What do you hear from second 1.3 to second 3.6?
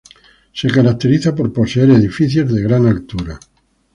por poseer edificios de gran altura.